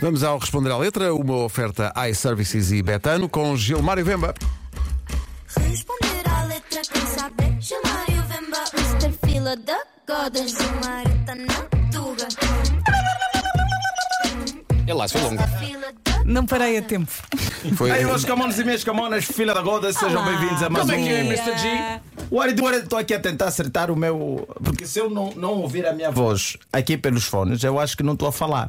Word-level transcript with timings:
Vamos 0.00 0.24
ao 0.24 0.38
responder 0.38 0.70
à 0.70 0.78
letra, 0.78 1.14
uma 1.14 1.36
oferta 1.44 1.92
iServices 2.08 2.72
e 2.72 2.82
Betano 2.82 3.28
com 3.28 3.54
Gilmário 3.56 4.04
Vemba. 4.04 4.34
Responder 5.68 6.28
à 6.28 6.44
letra, 6.44 6.80
quem 6.90 7.06
sabe? 7.06 7.56
Gilmário 7.60 8.22
Vemba, 8.28 8.64
Mr. 8.74 9.12
Fila 9.26 9.56
da 9.56 9.78
Goda. 10.08 10.48
Gilmário 10.48 11.24
tá 11.26 11.34
na 11.34 11.54
tuga. 11.92 12.28
É 14.86 14.94
lá, 14.94 15.06
foi 15.08 15.20
longo. 15.20 15.42
Fila 15.58 15.92
Não 16.24 16.46
parei 16.46 16.78
a 16.78 16.82
tempo. 16.82 17.12
Foi, 17.76 17.90
Aí, 17.90 18.04
meus 18.04 18.24
camones 18.24 18.58
e 18.58 18.64
minhas 18.64 18.82
camonas, 18.82 19.24
filha 19.26 19.52
da 19.52 19.60
goda, 19.60 19.92
sejam 19.92 20.24
bem-vindos 20.24 20.62
a 20.62 20.70
mais 20.70 20.86
Como 20.86 20.96
é 20.96 21.00
um. 21.00 21.04
que 21.04 21.12
é, 21.12 21.20
Mr. 21.20 21.58
G? 21.58 22.00
O 22.30 22.40
Arido, 22.40 22.68
estou 22.70 22.98
aqui 22.98 23.12
a 23.12 23.18
tentar 23.18 23.46
acertar 23.46 23.90
o 23.90 23.96
meu. 23.96 24.48
Porque 24.62 24.86
se 24.86 25.00
eu 25.00 25.10
não, 25.10 25.32
não 25.34 25.54
ouvir 25.54 25.84
a 25.86 25.92
minha 25.92 26.10
voz 26.12 26.56
aqui 26.72 26.96
pelos 26.96 27.24
fones, 27.24 27.62
eu 27.64 27.78
acho 27.80 27.96
que 27.96 28.02
não 28.04 28.12
estou 28.12 28.28
a 28.28 28.32
falar. 28.32 28.68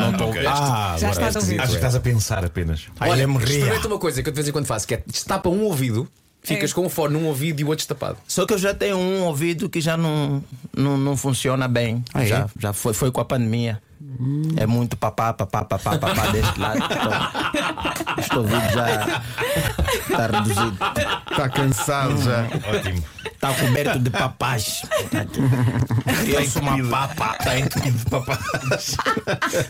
não 0.00 0.10
estou 0.12 0.30
ok. 0.30 0.46
Ah, 0.46 0.96
Já 0.98 1.10
estás 1.10 1.36
a 1.36 1.40
ouvir. 1.40 1.60
Acho 1.60 1.70
que 1.72 1.76
estás 1.76 1.94
a 1.94 2.00
pensar 2.00 2.44
apenas. 2.44 2.86
Ai, 2.98 3.10
Olha, 3.10 3.24
experimenta 3.24 3.86
uma 3.88 3.98
coisa 3.98 4.22
que 4.22 4.28
eu 4.28 4.32
de 4.32 4.36
vez 4.36 4.48
em 4.48 4.52
quando 4.52 4.66
faço, 4.66 4.86
que 4.86 4.94
é 4.94 5.02
destapa 5.06 5.50
um 5.50 5.62
ouvido, 5.64 6.08
ficas 6.42 6.70
É. 6.70 6.74
com 6.74 6.86
um 6.86 6.88
fone 6.88 7.12
num 7.12 7.26
ouvido 7.26 7.60
e 7.60 7.64
o 7.64 7.66
outro 7.66 7.80
destapado. 7.80 8.16
Só 8.26 8.46
que 8.46 8.54
eu 8.54 8.58
já 8.58 8.72
tenho 8.72 8.96
um 8.96 9.24
ouvido 9.24 9.68
que 9.68 9.80
já 9.82 9.96
não, 9.96 10.42
não, 10.74 10.96
não 10.96 11.14
funciona 11.16 11.68
bem. 11.68 12.02
Ah, 12.14 12.22
é? 12.22 12.26
já 12.26 12.48
já 12.58 12.72
foi, 12.72 12.94
foi 12.94 13.10
com 13.10 13.20
a 13.20 13.24
pandemia. 13.24 13.82
É 14.56 14.66
muito 14.66 14.96
papá, 14.96 15.32
papá, 15.32 15.64
papá, 15.64 15.98
papá 15.98 16.26
deste 16.28 16.60
lado. 16.60 16.78
Então, 16.78 18.18
este 18.18 18.36
ouvido 18.36 18.72
já 18.72 19.22
está 19.92 20.26
reduzido. 20.26 20.78
Está 21.30 21.48
cansado 21.48 22.22
já. 22.22 22.44
Ótimo. 22.68 23.04
Está 23.24 23.54
coberto 23.54 23.98
de 24.00 24.10
papás. 24.10 24.82
Eu 26.26 26.44
sou 26.48 26.62
uma 26.62 27.06
papa. 27.08 27.36
Está 27.38 27.58
entupido 27.58 27.98
de 27.98 28.04
papás. 28.06 28.96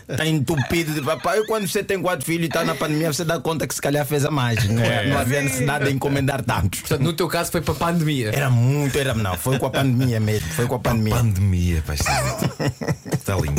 Está 0.09 0.25
entupido 0.25 0.93
de 0.93 1.01
papá. 1.01 1.37
E 1.37 1.45
quando 1.45 1.67
você 1.67 1.83
tem 1.83 2.01
quatro 2.01 2.25
filhos 2.25 2.45
e 2.45 2.47
está 2.47 2.63
na 2.63 2.75
pandemia, 2.75 3.13
você 3.13 3.23
dá 3.23 3.39
conta 3.39 3.67
que 3.67 3.75
se 3.75 3.81
calhar 3.81 4.05
fez 4.05 4.25
a 4.25 4.31
mais. 4.31 4.67
Não, 4.67 4.83
não 5.09 5.19
havia 5.19 5.41
necessidade 5.41 5.85
de 5.85 5.91
encomendar 5.91 6.43
tantos. 6.43 6.81
Portanto, 6.81 7.01
no 7.01 7.13
teu 7.13 7.27
caso 7.27 7.51
foi 7.51 7.61
para 7.61 7.73
a 7.73 7.77
pandemia. 7.77 8.31
Era 8.33 8.49
muito, 8.49 8.97
era 8.97 9.13
não. 9.13 9.35
Foi 9.35 9.59
com 9.59 9.67
a 9.67 9.69
pandemia 9.69 10.19
mesmo. 10.19 10.49
Foi 10.49 10.65
com 10.65 10.75
a 10.75 10.79
pandemia. 10.79 11.15
Pandemia, 11.15 11.83
pai. 11.85 11.97
Está 13.13 13.35
lindo, 13.35 13.58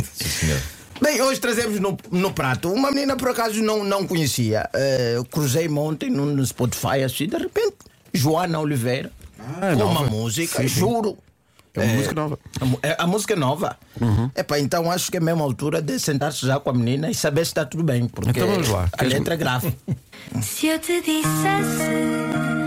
hoje 1.21 1.39
trazemos 1.39 1.79
no, 1.79 1.97
no 2.11 2.31
prato 2.33 2.71
uma 2.71 2.91
menina 2.91 3.15
por 3.15 3.29
acaso 3.29 3.61
não, 3.61 3.83
não 3.83 4.05
conhecia. 4.07 4.69
Eh, 4.73 5.19
cruzei-me 5.31 5.77
ontem 5.79 6.09
no, 6.09 6.25
no 6.25 6.45
Spotify 6.45 7.03
assim, 7.05 7.27
de 7.27 7.37
repente, 7.37 7.75
Joana 8.13 8.59
Oliveira, 8.59 9.11
Ah, 9.39 9.71
com 9.73 9.79
nova. 9.79 9.99
uma 10.01 10.09
música, 10.09 10.61
Sim, 10.61 10.67
sim. 10.67 10.79
juro. 10.79 11.17
É 11.73 11.79
uma 11.83 11.93
música 11.93 12.13
nova. 12.15 12.39
A, 12.59 12.87
é- 12.87 12.95
a 12.99 13.07
música 13.07 13.33
é 13.33 13.37
nova. 13.37 13.77
Epá, 14.35 14.59
então 14.59 14.91
acho 14.91 15.09
que 15.09 15.15
é 15.17 15.21
a 15.21 15.23
mesma 15.23 15.43
altura 15.43 15.81
de 15.81 15.97
sentar-se 15.99 16.45
já 16.45 16.59
com 16.59 16.69
a 16.69 16.73
menina 16.73 17.09
e 17.09 17.15
saber 17.15 17.45
se 17.45 17.51
está 17.51 17.63
tudo 17.65 17.81
bem. 17.83 18.07
Porque 18.09 18.29
Então 18.31 18.45
vamos 18.47 18.67
lá. 18.67 18.89
a 18.97 19.03
letra 19.05 19.35
é 19.35 19.37
grave. 19.37 19.73
Se 20.41 20.67
eu 20.67 20.77
te 20.79 20.99
dissesse 21.01 22.60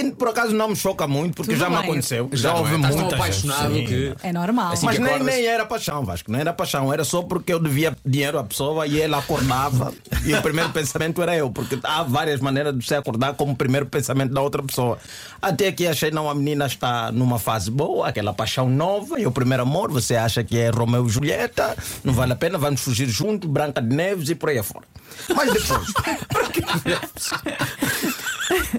Aqui 0.00 0.10
por 0.12 0.28
acaso 0.28 0.52
não 0.54 0.68
me 0.68 0.76
choca 0.76 1.06
muito, 1.06 1.34
porque 1.36 1.52
Tudo 1.52 1.60
já 1.60 1.68
me 1.70 1.76
bem. 1.76 1.84
aconteceu. 1.84 2.28
Já, 2.32 2.54
Já 2.54 2.60
não 2.60 2.68
é? 2.68 2.74
Estás 2.76 2.96
muita 2.96 3.14
apaixonado 3.16 3.74
gente. 3.74 3.88
que. 3.88 4.14
É 4.22 4.32
normal. 4.32 4.72
Assim- 4.72 4.86
Mas 4.86 4.96
que 4.96 5.02
nem, 5.02 5.22
nem 5.22 5.46
era 5.46 5.64
paixão, 5.66 6.04
Vasco, 6.04 6.30
não 6.32 6.38
era 6.38 6.52
paixão, 6.52 6.92
era 6.92 7.04
só 7.04 7.22
porque 7.22 7.52
eu 7.52 7.58
devia 7.60 7.96
dinheiro 8.04 8.38
à 8.38 8.44
pessoa 8.44 8.86
e 8.86 9.00
ela 9.00 9.18
acordava 9.18 9.92
e 10.24 10.34
o 10.34 10.42
primeiro 10.42 10.70
pensamento 10.74 11.22
era 11.22 11.36
eu, 11.36 11.50
porque 11.50 11.78
há 11.82 12.02
várias 12.02 12.40
maneiras 12.40 12.76
de 12.76 12.84
você 12.84 12.94
acordar 12.96 13.34
como 13.34 13.52
o 13.52 13.56
primeiro 13.56 13.86
pensamento 13.86 14.32
da 14.32 14.40
outra 14.40 14.62
pessoa. 14.62 14.98
Até 15.40 15.70
que 15.72 15.86
achei, 15.86 16.10
não, 16.10 16.28
a 16.28 16.34
menina 16.34 16.66
está 16.66 17.12
numa 17.12 17.38
fase 17.38 17.70
boa, 17.70 18.08
aquela 18.08 18.32
paixão 18.32 18.68
nova 18.68 19.20
e 19.20 19.26
o 19.26 19.30
primeiro 19.32 19.62
amor, 19.62 19.90
você 19.90 20.16
acha 20.16 20.42
que 20.42 20.58
é 20.58 20.70
Romeu 20.70 21.06
e 21.06 21.08
Julieta, 21.10 21.76
não 22.02 22.12
vale 22.14 22.32
a 22.32 22.36
pena, 22.36 22.58
vamos 22.58 22.80
fugir 22.80 23.08
juntos, 23.08 23.48
Branca 23.48 23.80
de 23.82 23.94
Neves 23.94 24.28
e 24.30 24.34
por 24.34 24.48
aí 24.48 24.58
afora. 24.58 24.84
Mas 25.34 25.52
depois. 25.52 25.92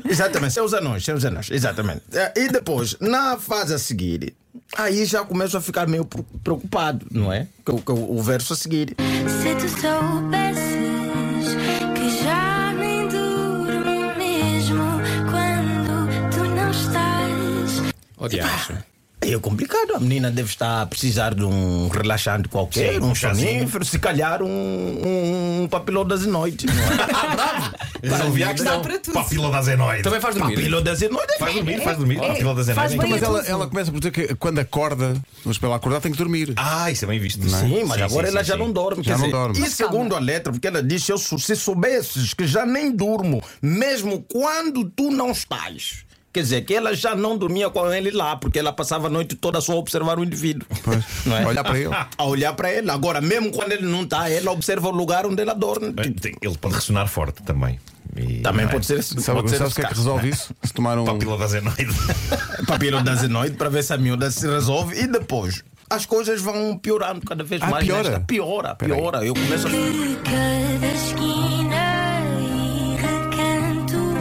Exatamente, 0.10 0.54
seus 0.54 0.74
anões, 0.74 1.04
seus 1.04 1.24
anões, 1.26 1.50
exatamente. 1.52 2.02
É, 2.14 2.34
E 2.36 2.48
depois, 2.50 2.96
na 3.00 3.38
fase 3.38 3.74
a 3.74 3.78
seguir, 3.80 4.34
aí 4.78 5.06
já 5.06 5.24
começo 5.24 5.58
a 5.58 5.62
ficar 5.62 5.88
meio 5.88 6.06
pre- 6.06 6.24
preocupado, 6.44 7.06
não 7.12 7.32
é? 7.32 7.48
O- 7.68 7.82
que 7.82 7.92
o 7.92 8.22
verso 8.22 8.54
a 8.54 8.56
seguir. 8.56 8.96
Se 8.98 9.56
tu 9.56 9.70
soubesses 9.82 11.56
que 11.96 12.24
já 12.24 12.74
nem 12.78 13.08
durmo 13.08 14.16
mesmo 14.18 14.84
quando 15.30 16.30
tu 16.32 16.44
não 16.46 16.72
estás. 16.72 18.30
Diabos. 18.30 18.84
Aí 19.22 19.34
é 19.34 19.40
complicado, 19.40 19.96
a 19.96 20.00
menina 20.00 20.30
deve 20.30 20.50
estar 20.50 20.82
a 20.84 20.86
precisar 20.86 21.34
de 21.34 21.44
um 21.44 21.88
relaxante 21.88 22.48
qualquer, 22.48 22.94
Sim, 22.94 23.00
um 23.00 23.10
um 23.10 23.16
sonífero, 23.16 23.84
se 23.84 23.98
calhar 23.98 24.44
um, 24.44 24.48
um, 24.48 25.64
um 25.64 25.68
papilodazinoide. 25.68 26.68
não 26.68 26.74
é? 26.74 27.72
Resolvi 28.10 28.44
a 28.44 28.54
questão. 28.54 28.82
para 28.82 29.00
tudo. 29.00 29.14
Papila 29.14 29.50
da 29.52 29.62
zenoide. 29.62 30.04
Também 30.04 30.22
faz 30.22 30.36
dormir. 30.36 30.56
Papilodazinoide 30.56 31.34
é 31.34 31.38
Faz 31.38 31.54
dormir, 31.54 31.82
faz 31.82 31.98
dormir. 31.98 32.18
Papila 32.18 32.56
da 32.56 32.64
zenoide. 32.64 32.98
bem. 32.98 33.10
Mas 33.10 33.24
ela, 33.24 33.42
ela 33.46 33.68
começa 33.68 33.92
por 33.92 34.00
dizer 34.00 34.12
que 34.12 34.36
quando 34.36 34.60
acorda, 34.60 35.16
mas 35.44 35.58
para 35.58 35.70
ela 35.70 35.76
acordar 35.78 36.02
tem 36.02 36.12
que 36.12 36.18
dormir. 36.18 36.54
Ah, 36.56 36.90
isso 36.92 37.06
é 37.06 37.08
bem 37.08 37.20
visto. 37.20 37.48
Sim, 37.50 37.84
mas 37.86 38.02
agora 38.02 38.28
sim, 38.28 38.34
ela 38.34 38.44
sim, 38.44 38.48
já 38.50 38.54
sim. 38.54 38.60
não 38.60 38.72
dorme. 38.72 39.04
Já 39.04 39.12
quer 39.14 39.18
não 39.18 39.26
dizer, 39.26 39.32
dorme. 39.32 39.60
E 39.60 39.70
segundo 39.70 40.16
a 40.16 40.20
letra, 40.20 40.52
porque 40.52 40.68
ela 40.68 40.82
diz: 40.82 41.04
se 41.04 41.56
soubesses 41.56 42.34
que 42.34 42.46
já 42.48 42.66
nem 42.66 42.92
durmo, 42.92 43.42
mesmo 43.62 44.24
quando 44.30 44.86
tu 44.90 45.12
não 45.12 45.32
estás. 45.32 46.06
Quer 46.36 46.42
dizer, 46.42 46.62
que 46.66 46.74
ela 46.74 46.94
já 46.94 47.16
não 47.16 47.38
dormia 47.38 47.70
com 47.70 47.90
ele 47.94 48.12
lá, 48.12 48.36
porque 48.36 48.60
ela 48.60 48.74
passava 48.74 49.08
a 49.08 49.10
noite 49.10 49.38
toda 49.38 49.62
só 49.62 49.72
a 49.72 49.76
observar 49.78 50.20
o 50.20 50.24
indivíduo. 50.26 50.68
Não 51.26 51.38
é? 51.38 51.48
Olhar 51.48 51.64
para 51.64 51.80
ele. 51.80 51.96
A 52.18 52.24
olhar 52.26 52.54
para 52.54 52.74
ele. 52.74 52.92
Agora, 52.92 53.22
mesmo 53.22 53.54
quando 53.54 53.72
ele 53.72 53.86
não 53.86 54.04
está, 54.04 54.30
ela 54.30 54.52
observa 54.52 54.90
o 54.90 54.92
lugar 54.92 55.26
onde 55.26 55.42
ela 55.42 55.54
dorme. 55.54 55.94
Ele 56.42 56.58
pode 56.60 56.76
ressonar 56.76 57.08
forte 57.08 57.42
também. 57.42 57.80
E- 58.16 58.40
Também 58.42 58.66
é? 58.66 58.70
pode 58.70 58.86
ser. 58.86 59.04
Sabe, 59.04 59.40
pode 59.42 59.50
ser 59.50 59.58
sabes 59.58 59.74
o 59.74 59.76
que 59.76 59.82
é 59.82 59.86
que 59.90 59.94
resolve 59.96 60.30
isso? 60.30 60.56
Se 60.64 60.74
tomar 60.74 60.98
um. 60.98 61.04
Papila 61.06 61.38
da 61.38 61.48
zenoide. 61.48 61.96
papiro 62.68 63.04
da 63.04 63.16
zenoide 63.16 63.56
para 63.58 63.70
ver 63.70 63.84
se 63.84 63.94
a 63.94 63.98
miúda 63.98 64.32
se 64.32 64.48
resolve 64.48 65.00
e 65.00 65.08
depois. 65.08 65.64
As 65.90 66.06
coisas 66.06 66.42
vão 66.42 66.78
piorando 66.78 67.22
cada 67.26 67.44
vez 67.44 67.62
Ah, 67.62 67.68
mais. 67.68 67.86
piora? 67.86 68.04
nesta- 68.10 68.20
Piora, 68.26 68.76
Peraí. 68.76 68.98
piora. 69.00 69.26
Eu 69.26 69.34
começo 69.34 69.68
a. 69.68 69.70
Que 69.70 70.18
cada 70.24 70.88
esquina 70.88 72.22
e 72.40 72.96
recanto 72.96 74.14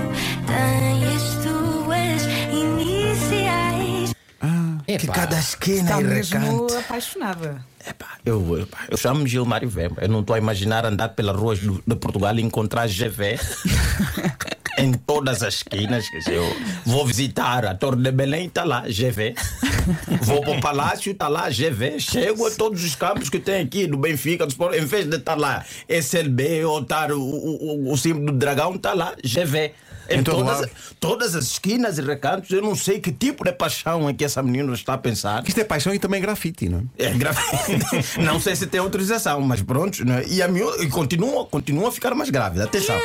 tem 0.46 1.14
as 1.14 1.22
tuas 1.42 2.22
iniciais. 2.52 4.14
Que 4.86 5.06
cada 5.06 5.38
esquina 5.38 5.82
Está 5.82 6.02
e 6.02 6.04
recanto. 6.06 6.76
apaixonada. 6.76 7.64
Epá, 7.88 8.13
eu, 8.24 8.60
epá, 8.62 8.86
eu 8.90 8.96
chamo 8.96 9.26
Gilmário 9.26 9.68
Vemba. 9.68 9.96
Eu 10.00 10.08
não 10.08 10.20
estou 10.20 10.34
a 10.34 10.38
imaginar 10.38 10.84
andar 10.86 11.10
pelas 11.10 11.36
ruas 11.36 11.58
do- 11.60 11.82
de 11.86 11.96
Portugal 11.96 12.34
e 12.38 12.42
encontrar 12.42 12.86
GV 12.88 13.38
em 14.78 14.92
todas 14.92 15.42
as 15.42 15.54
esquinas. 15.56 16.04
Eu 16.26 16.44
vou 16.84 17.06
visitar 17.06 17.64
a 17.64 17.74
Torre 17.74 17.96
de 18.02 18.10
Belém, 18.10 18.46
está 18.46 18.64
lá, 18.64 18.80
GV. 18.88 19.34
Vou 20.22 20.40
para 20.40 20.58
o 20.58 20.60
Palácio, 20.60 21.12
está 21.12 21.28
lá, 21.28 21.48
GV. 21.50 22.00
Chego 22.00 22.46
a 22.46 22.50
todos 22.50 22.82
os 22.82 22.94
campos 22.94 23.28
que 23.28 23.38
tem 23.38 23.62
aqui 23.62 23.86
do 23.86 23.96
Benfica, 23.96 24.46
do 24.46 24.50
Sport, 24.50 24.74
em 24.76 24.84
vez 24.84 25.06
de 25.08 25.16
estar 25.16 25.34
lá 25.38 25.64
SLB 25.88 26.64
ou 26.64 26.80
estar 26.80 27.12
o, 27.12 27.20
o, 27.20 27.88
o, 27.88 27.92
o 27.92 27.96
símbolo 27.96 28.26
do 28.32 28.38
dragão, 28.38 28.74
está 28.74 28.94
lá, 28.94 29.14
GV. 29.22 29.72
Em 30.08 30.18
Em 30.18 30.22
todas, 30.22 30.70
todas 31.00 31.34
as 31.34 31.44
esquinas 31.44 31.98
e 31.98 32.02
recantos, 32.02 32.50
eu 32.50 32.62
não 32.62 32.74
sei 32.74 33.00
que 33.00 33.12
tipo 33.12 33.44
de 33.44 33.52
paixão 33.52 34.08
é 34.08 34.14
que 34.14 34.24
essa 34.24 34.42
menina 34.42 34.72
está 34.74 34.94
a 34.94 34.98
pensar. 34.98 35.42
Isto 35.46 35.60
é 35.60 35.64
paixão 35.64 35.94
e 35.94 35.98
também 35.98 36.20
grafite, 36.20 36.68
não 36.68 36.88
é? 36.98 37.06
É 37.06 37.10
grave. 37.14 37.40
Não 38.18 38.40
sei 38.40 38.56
se 38.56 38.66
tem 38.66 38.80
autorização, 38.80 39.40
mas 39.40 39.62
pronto. 39.62 40.04
Né? 40.04 40.24
E 40.26 40.42
a 40.42 40.48
miúda 40.48 40.82
e 40.82 40.88
continua, 40.88 41.46
continua 41.46 41.88
a 41.88 41.92
ficar 41.92 42.14
mais 42.14 42.30
grávida. 42.30 42.64
Atenção. 42.64 42.96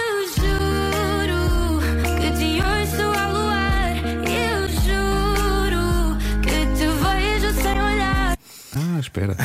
Espera. 9.09 9.35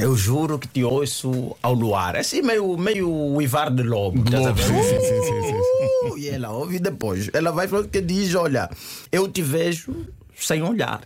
Eu 0.00 0.16
juro 0.16 0.58
que 0.58 0.66
te 0.66 0.82
ouço 0.82 1.56
ao 1.62 1.72
luar. 1.74 2.16
Assim, 2.16 2.42
meio, 2.42 2.76
meio 2.76 3.08
o 3.10 3.40
Ivar 3.40 3.70
de 3.70 3.82
Lobo. 3.82 4.18
estás 4.24 4.44
a 4.44 4.48
Lobo, 4.48 4.60
sim, 4.60 4.82
sim, 4.82 5.00
sim, 5.00 5.22
sim, 5.22 5.42
sim. 5.42 6.08
Uh, 6.10 6.18
E 6.18 6.28
ela 6.28 6.50
ouve 6.50 6.78
depois. 6.78 7.30
Ela 7.32 7.52
vai 7.52 7.68
falar 7.68 7.86
que 7.88 8.00
diz: 8.00 8.34
Olha, 8.34 8.68
eu 9.12 9.28
te 9.28 9.42
vejo 9.42 9.94
sem 10.36 10.62
olhar. 10.62 11.00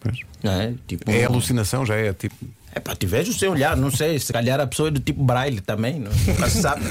Pois. 0.00 0.18
Né? 0.42 0.74
Tipo, 0.86 1.10
É 1.10 1.24
alucinação, 1.24 1.84
já 1.84 1.96
é 1.96 2.12
tipo. 2.12 2.34
É 2.76 2.80
para 2.80 2.96
te 2.96 3.06
vejo 3.06 3.32
sem 3.32 3.48
olhar, 3.48 3.76
não 3.76 3.90
sei. 3.90 4.18
Se 4.18 4.32
calhar 4.32 4.58
a 4.60 4.66
pessoa 4.66 4.88
é 4.88 4.90
do 4.92 4.98
tipo 5.00 5.22
braille 5.22 5.60
também, 5.60 6.00
não- 6.00 6.10
nunca 6.26 6.50
se 6.50 6.60
sabe. 6.60 6.82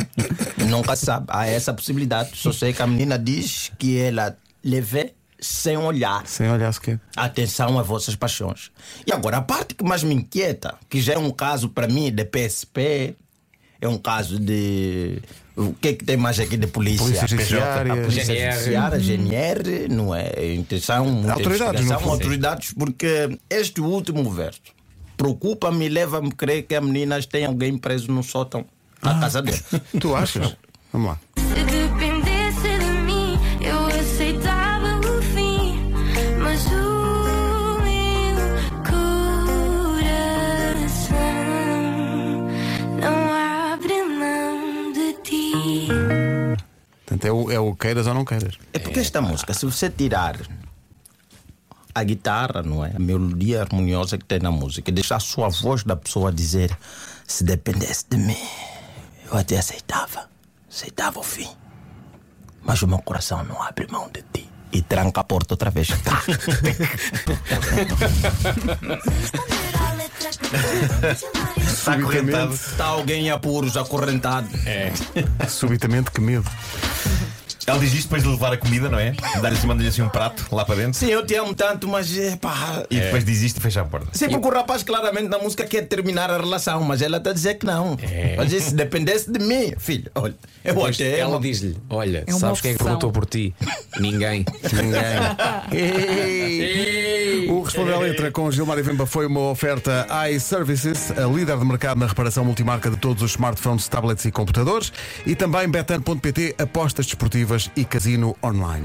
nunca 0.68 0.96
se 0.96 1.04
sabe. 1.06 1.26
Há 1.28 1.46
essa 1.46 1.72
possibilidade. 1.74 2.30
Só 2.34 2.50
sei 2.52 2.72
que 2.72 2.80
a 2.82 2.86
menina 2.86 3.18
diz 3.18 3.70
que 3.78 3.98
ela 3.98 4.34
lhe 4.64 4.80
vê 4.80 5.12
sem 5.40 5.76
olhar. 5.76 6.26
Sem 6.26 6.50
olhar 6.50 6.72
sequer. 6.72 7.00
Atenção 7.16 7.78
às 7.78 7.86
vossas 7.86 8.14
paixões. 8.16 8.70
E 9.06 9.12
agora, 9.12 9.36
a 9.38 9.42
parte 9.42 9.74
que 9.74 9.84
mais 9.84 10.02
me 10.02 10.14
inquieta, 10.14 10.74
que 10.88 11.00
já 11.00 11.14
é 11.14 11.18
um 11.18 11.30
caso 11.30 11.68
para 11.68 11.86
mim 11.86 12.10
de 12.10 12.24
PSP, 12.24 13.14
é 13.80 13.86
um 13.88 13.96
caso 13.98 14.38
de 14.38 15.22
O 15.56 15.72
que 15.74 15.88
é 15.88 15.92
que 15.94 16.04
tem 16.04 16.16
mais 16.16 16.38
aqui 16.40 16.56
de 16.56 16.66
polícia? 16.66 17.04
Polícia 17.04 17.26
Judiciária. 17.28 17.92
a 17.92 17.96
Polícia 17.96 18.24
GNR. 18.24 18.52
Judiciária, 18.52 18.98
GNR, 19.00 19.88
não 19.88 20.14
é? 20.14 20.54
Intenção, 20.54 21.04
muita 21.06 21.32
Autoridades, 21.34 21.84
no 21.86 21.98
fundo. 22.00 22.10
autoridades, 22.12 22.72
porque 22.72 23.38
este 23.50 23.80
último 23.80 24.28
verso 24.30 24.60
preocupa-me 25.16 25.86
e 25.86 25.88
leva-me 25.88 26.28
a 26.28 26.32
crer 26.32 26.62
que 26.62 26.74
a 26.74 26.80
meninas 26.80 27.26
têm 27.26 27.44
alguém 27.44 27.76
preso 27.76 28.10
no 28.12 28.22
sótão 28.22 28.64
Ah. 29.02 29.14
na 29.14 29.20
casa 29.20 29.42
dele. 29.42 29.60
Tu 30.00 30.14
achas? 30.14 30.56
Vamos 30.92 31.08
lá. 31.10 31.20
Queiras 47.88 48.06
ou 48.06 48.12
não 48.14 48.24
queiras. 48.24 48.54
É 48.72 48.78
porque 48.78 49.00
esta 49.00 49.22
música, 49.22 49.54
se 49.54 49.64
você 49.64 49.88
tirar 49.88 50.36
a 51.94 52.04
guitarra, 52.04 52.62
não 52.62 52.84
é? 52.84 52.92
A 52.94 52.98
melodia 52.98 53.62
harmoniosa 53.62 54.18
que 54.18 54.26
tem 54.26 54.40
na 54.40 54.50
música, 54.50 54.90
e 54.90 54.92
deixar 54.92 55.18
só 55.20 55.46
a 55.46 55.48
voz 55.48 55.84
da 55.84 55.96
pessoa 55.96 56.30
dizer: 56.30 56.76
se 57.26 57.42
dependesse 57.44 58.04
de 58.10 58.18
mim, 58.18 58.36
eu 59.30 59.38
até 59.38 59.56
aceitava. 59.56 60.28
Aceitava 60.70 61.18
o 61.18 61.22
fim. 61.22 61.48
Mas 62.62 62.82
o 62.82 62.86
meu 62.86 62.98
coração 62.98 63.42
não 63.44 63.62
abre 63.62 63.86
mão 63.90 64.10
de 64.12 64.22
ti. 64.32 64.46
E 64.70 64.82
tranca 64.82 65.22
a 65.22 65.24
porta 65.24 65.54
outra 65.54 65.70
vez. 65.70 65.88
Tá. 65.88 66.22
Está 71.58 71.94
acorrentado. 71.94 72.52
Está 72.52 72.84
alguém 72.84 73.28
em 73.28 73.30
apuros, 73.30 73.78
acorrentado. 73.78 74.46
Subitamente, 75.48 76.10
que 76.10 76.20
medo. 76.20 76.44
Ela 77.68 77.78
diz 77.78 77.92
isto 77.92 78.04
depois 78.04 78.22
de 78.22 78.28
levar 78.30 78.52
a 78.52 78.56
comida, 78.56 78.88
não 78.88 78.98
é? 78.98 79.12
Dar-lhe 79.42 79.56
assim, 79.56 79.66
manda-lhe 79.66 79.88
assim 79.88 80.00
um 80.02 80.08
prato 80.08 80.46
lá 80.50 80.64
para 80.64 80.76
dentro. 80.76 80.94
Sim, 80.98 81.06
eu 81.08 81.24
te 81.26 81.34
amo 81.34 81.54
tanto, 81.54 81.86
mas 81.86 82.16
é 82.16 82.34
pá. 82.36 82.84
E 82.90 82.98
depois 82.98 83.24
diz 83.24 83.42
isto 83.42 83.58
e 83.58 83.60
fecha 83.60 83.82
a 83.82 83.84
porta. 83.84 84.08
Sim, 84.12 84.28
porque 84.30 84.48
o 84.48 84.50
rapaz 84.50 84.82
claramente 84.82 85.28
na 85.28 85.38
música 85.38 85.64
quer 85.64 85.82
terminar 85.86 86.30
a 86.30 86.38
relação, 86.38 86.82
mas 86.82 87.02
ela 87.02 87.18
está 87.18 87.30
a 87.30 87.32
dizer 87.34 87.54
que 87.54 87.66
não. 87.66 87.96
Mas 88.36 88.50
se 88.52 88.74
dependesse 88.74 89.30
de 89.30 89.38
mim, 89.38 89.74
filho, 89.78 90.10
olha, 90.14 90.34
eu 90.64 90.74
Depois 90.74 90.96
até 90.96 91.18
ela 91.18 91.32
amo. 91.36 91.40
diz-lhe: 91.40 91.76
Olha, 91.90 92.24
É 92.26 92.32
sabes 92.32 92.60
quem 92.60 92.70
é 92.70 92.74
que 92.74 92.82
perguntou 92.82 93.12
por 93.12 93.26
ti? 93.26 93.54
Ninguém. 94.00 94.44
Ei! 95.72 97.27
Responder 97.78 97.94
à 97.94 98.00
Letra 98.00 98.32
com 98.32 98.50
Gilmar 98.50 98.82
Vemba 98.82 99.06
foi 99.06 99.24
uma 99.24 99.50
oferta 99.50 100.04
iServices, 100.32 101.12
a 101.12 101.28
líder 101.28 101.56
de 101.56 101.64
mercado 101.64 102.00
na 102.00 102.08
reparação 102.08 102.44
multimarca 102.44 102.90
de 102.90 102.96
todos 102.96 103.22
os 103.22 103.30
smartphones, 103.30 103.86
tablets 103.86 104.24
e 104.24 104.32
computadores, 104.32 104.92
e 105.24 105.36
também 105.36 105.68
Betan.pt, 105.68 106.56
apostas 106.58 107.06
desportivas 107.06 107.70
e 107.76 107.84
casino 107.84 108.36
online. 108.42 108.82